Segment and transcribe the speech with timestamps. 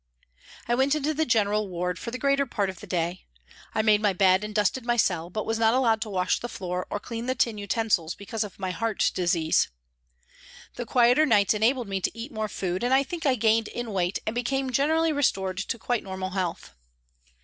[0.67, 3.27] I went into the general ward for the greater part of the day.
[3.75, 6.49] I made my bed and dusted my cell, but was not allowed to wash the
[6.49, 9.67] floor or clean the tin utensils because of my" heart disease."
[10.73, 13.93] The quieter nights enabled me to eat more food, and I think I gained in
[13.93, 16.73] weight and became generally restored to quite normal health.